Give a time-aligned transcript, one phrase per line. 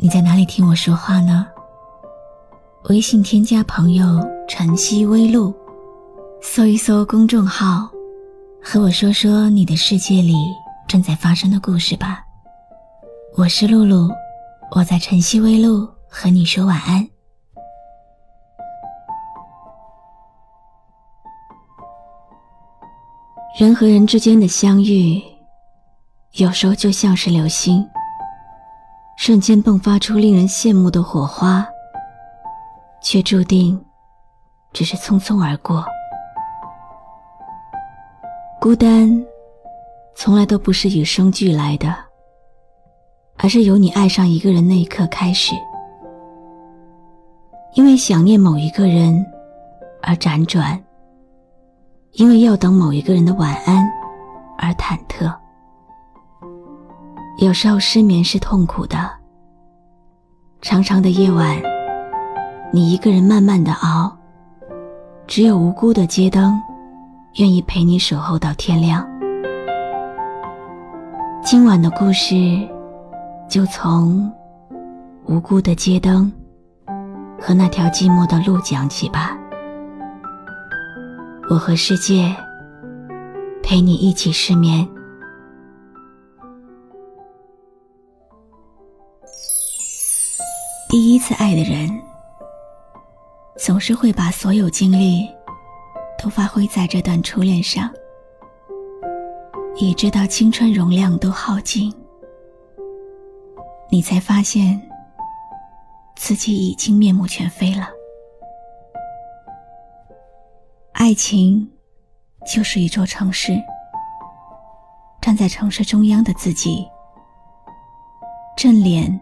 [0.00, 1.44] 你在哪里听我说话呢？
[2.84, 5.52] 微信添加朋友“晨曦微露”，
[6.40, 7.90] 搜一搜公众号，
[8.62, 10.34] 和我说说你的世界里
[10.86, 12.22] 正在发生的故事吧。
[13.36, 14.08] 我是露露，
[14.70, 17.04] 我在晨曦微露和你说晚安。
[23.58, 25.20] 人和人之间的相遇，
[26.34, 27.84] 有时候就像是流星，
[29.18, 31.66] 瞬间迸发出令人羡慕的火花，
[33.02, 33.84] 却注定
[34.72, 35.84] 只是匆匆而过。
[38.60, 39.10] 孤单，
[40.14, 41.92] 从来都不是与生俱来的，
[43.38, 45.52] 而是由你爱上一个人那一刻开始，
[47.74, 49.26] 因为想念某一个人
[50.00, 50.80] 而辗转。
[52.12, 53.86] 因为要等某一个人的晚安
[54.56, 55.32] 而忐忑，
[57.38, 59.08] 有时候失眠是痛苦的。
[60.60, 61.56] 长长的夜晚，
[62.72, 64.12] 你一个人慢慢的熬，
[65.28, 66.60] 只有无辜的街灯
[67.36, 69.08] 愿意陪你守候到天亮。
[71.44, 72.34] 今晚的故事
[73.48, 74.28] 就从
[75.26, 76.30] 无辜的街灯
[77.40, 79.38] 和那条寂寞的路讲起吧。
[81.48, 82.34] 我和世界
[83.62, 84.84] 陪你一起失眠。
[91.00, 91.88] 第一次爱的人，
[93.56, 95.32] 总是会把所有精力
[96.20, 97.88] 都发挥在这段初恋上，
[99.76, 101.94] 一直到青春容量都耗尽，
[103.88, 104.82] 你才发现
[106.16, 107.88] 自己已经面目全非了。
[110.94, 111.70] 爱情，
[112.52, 113.56] 就是一座城市。
[115.20, 116.84] 站在城市中央的自己，
[118.56, 119.20] 正脸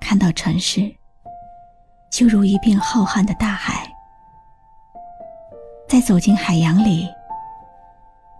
[0.00, 0.94] 看到城市，
[2.10, 3.86] 就如一片浩瀚的大海。
[5.88, 7.08] 在走进海洋里，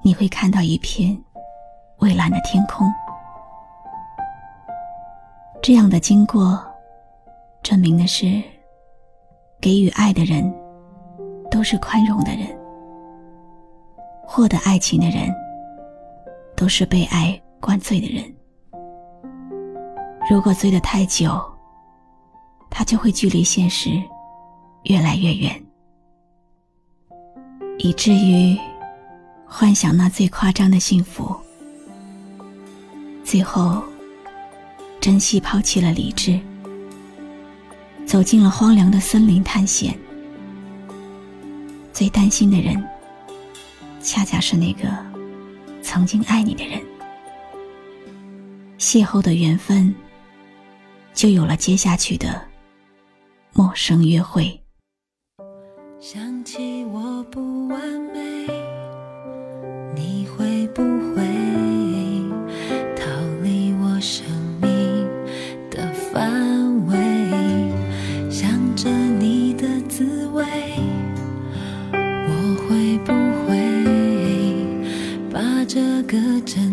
[0.02, 1.16] 你会看到一片
[1.98, 2.86] 蔚蓝的天空。
[5.62, 6.62] 这样的经过，
[7.62, 8.42] 证明的是，
[9.60, 10.52] 给予爱的人。
[11.50, 12.46] 都是宽容的人，
[14.26, 15.34] 获得爱情的人，
[16.54, 18.22] 都是被爱灌醉的人。
[20.28, 21.40] 如果醉得太久，
[22.68, 23.90] 他就会距离现实
[24.82, 25.64] 越来越远，
[27.78, 28.54] 以至于
[29.46, 31.34] 幻想那最夸张的幸福，
[33.24, 33.82] 最后
[35.00, 36.38] 珍惜抛弃了理智，
[38.04, 39.98] 走进了荒凉的森林探险。
[41.90, 42.86] 最担心的人，
[44.02, 44.88] 恰恰是那个
[45.82, 46.78] 曾经爱你的人。
[48.78, 49.92] 邂逅的缘分，
[51.18, 52.40] 就有了接下去的
[53.52, 54.62] 陌生约会。
[55.98, 57.80] 想起我不完
[58.14, 58.46] 美，
[59.96, 61.24] 你会不会
[62.94, 63.02] 逃
[63.42, 64.24] 离我生
[64.62, 65.04] 命
[65.68, 66.96] 的范围？
[68.30, 70.44] 想着你的滋味。
[71.90, 72.30] 我
[72.68, 73.12] 会不
[73.42, 73.50] 会
[75.32, 76.67] 把这个枕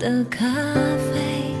[0.00, 0.46] 的咖
[0.96, 1.52] 啡，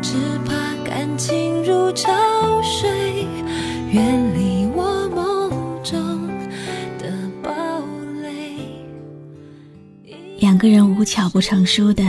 [0.00, 0.14] 只
[0.46, 2.10] 怕感情如潮
[2.62, 3.26] 水，
[3.90, 5.50] 远离我梦
[5.84, 6.26] 中
[6.98, 7.12] 的
[7.42, 7.52] 堡
[8.22, 8.56] 垒。
[10.38, 12.02] 两个人无巧不成书的。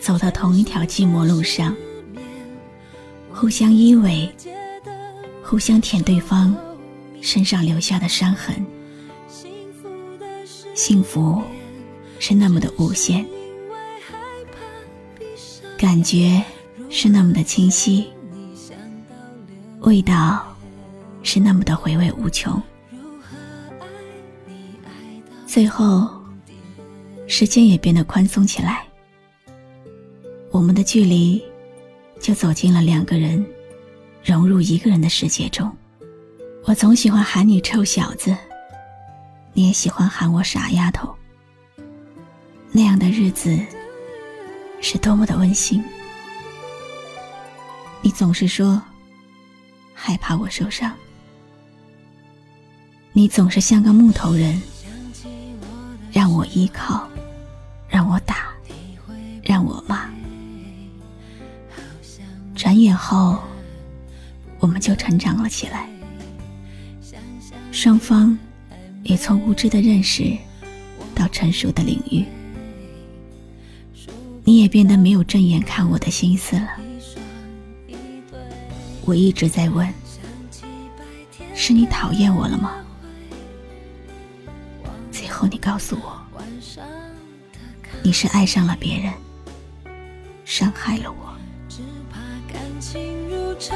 [0.00, 1.74] 走到同一条寂寞路上，
[3.32, 4.30] 互相依偎，
[5.42, 6.56] 互相舔对方
[7.20, 8.64] 身上留下的伤痕。
[10.74, 11.42] 幸福
[12.18, 13.24] 是那么的无限，
[15.78, 16.42] 感觉
[16.90, 18.06] 是那么的清晰，
[19.80, 20.44] 味道
[21.22, 22.60] 是那么的回味无穷。
[25.46, 26.08] 最后，
[27.26, 28.84] 时间也变得宽松起来。
[30.50, 31.42] 我们的距离，
[32.20, 33.44] 就走进了两个人
[34.24, 35.70] 融入一个人的世界中。
[36.64, 38.36] 我总喜欢喊你臭小子，
[39.52, 41.14] 你也喜欢喊我傻丫头。
[42.76, 43.58] 那样的日子
[44.82, 45.82] 是多么的温馨。
[48.02, 48.82] 你总是说
[49.94, 50.92] 害怕我受伤，
[53.14, 54.60] 你总是像个木头人，
[56.12, 57.08] 让我依靠，
[57.88, 58.48] 让我打，
[59.42, 60.10] 让我骂。
[62.54, 63.42] 转眼后，
[64.58, 65.88] 我们就成长了起来，
[67.72, 68.38] 双方
[69.02, 70.36] 也从无知的认识
[71.14, 72.22] 到成熟的领域。
[74.46, 76.68] 你也变得没有正眼看我的心思了。
[79.04, 79.92] 我一直在问：
[81.52, 82.76] 是你讨厌我了吗？
[85.10, 86.24] 最后你告诉我，
[88.04, 89.12] 你是爱上了别人，
[90.44, 91.36] 伤害了我。
[91.68, 92.20] 只怕
[92.52, 93.74] 感情如潮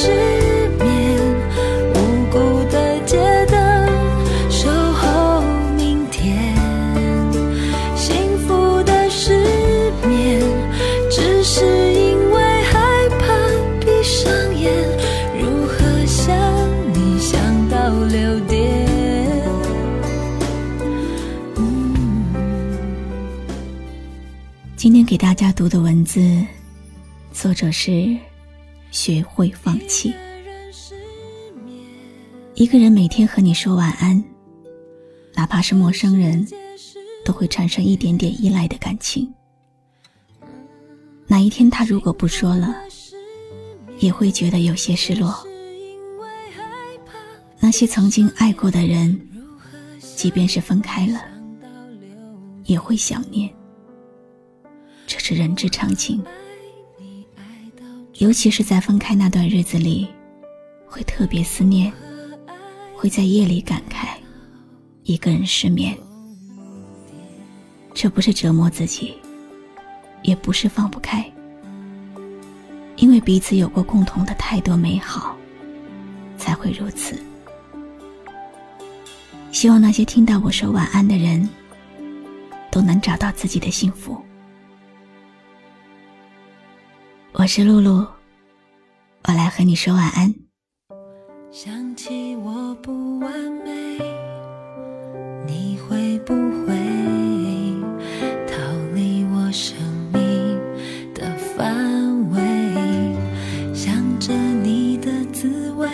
[0.00, 0.06] 失
[0.78, 1.18] 眠
[1.92, 1.96] 无
[2.30, 2.38] 辜
[2.70, 3.16] 的街
[3.46, 3.58] 灯
[4.48, 5.42] 守候
[5.76, 6.54] 明天。
[7.96, 9.34] 幸福的失
[10.06, 10.40] 眠
[11.10, 11.64] 只是
[11.94, 13.26] 因为害怕
[13.80, 14.72] 闭上眼
[15.36, 16.32] 如何想
[16.94, 18.86] 你想到六点？
[24.76, 26.20] 今天给大家读的文字
[27.32, 28.16] 作者是
[28.90, 30.14] 学会放弃。
[32.54, 34.22] 一个人每天和你说晚安，
[35.34, 36.46] 哪怕是陌生人，
[37.24, 39.32] 都会产生一点点依赖的感情。
[41.26, 42.74] 哪一天他如果不说了，
[43.98, 45.46] 也会觉得有些失落。
[47.60, 49.20] 那些曾经爱过的人，
[50.16, 51.20] 即便是分开了，
[52.64, 53.52] 也会想念。
[55.06, 56.24] 这是人之常情，
[58.18, 60.08] 尤其是在分开那段日子里，
[60.88, 61.92] 会特别思念，
[62.96, 64.08] 会在夜里感慨，
[65.04, 65.96] 一个人失眠。
[67.94, 69.14] 这不是折磨自己，
[70.22, 71.24] 也不是放不开，
[72.96, 75.36] 因为彼此有过共同的太多美好，
[76.36, 77.16] 才会如此。
[79.52, 81.48] 希望那些听到我说晚安的人，
[82.68, 84.20] 都能找到自己的幸福。
[87.32, 88.06] 我是露露，
[89.24, 90.34] 我来和你说晚安。
[91.52, 93.30] 想起我不完
[93.64, 93.98] 美，
[95.46, 96.74] 你会不会
[98.46, 98.56] 逃
[98.94, 99.76] 离我生
[100.12, 100.58] 命
[101.14, 102.40] 的范围？
[103.72, 105.86] 想着你的滋味，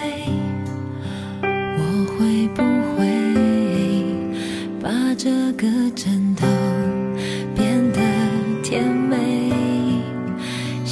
[1.42, 2.62] 我会不
[2.96, 3.02] 会
[4.80, 6.46] 把这个枕头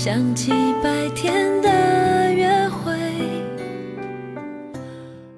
[0.05, 0.51] 想起
[0.83, 1.33] 白天
[1.63, 2.93] 的约会。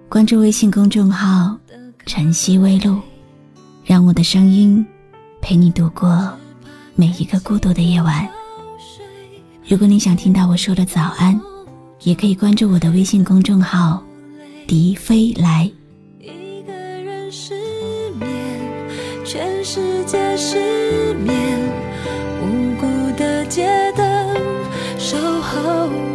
[0.09, 1.55] 关注微信公众号
[2.07, 2.99] “晨曦微露”，
[3.85, 4.83] 让我的声音
[5.43, 6.33] 陪你度过
[6.95, 8.27] 每一个孤独的夜晚。
[9.69, 11.39] 如果你想听到我说的早安，
[12.05, 14.03] 也可以关注我的微信公众号
[14.67, 15.71] “笛飞来
[16.19, 17.53] 一个人失
[18.19, 18.31] 眠，
[19.27, 21.61] 全世界失眠，
[22.41, 22.87] 无辜
[25.55, 26.14] 后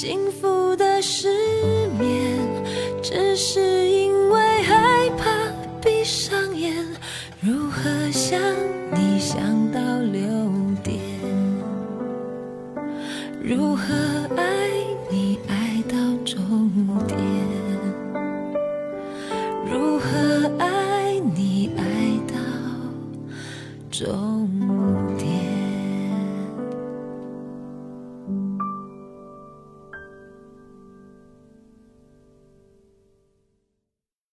[0.00, 1.37] 幸福的事。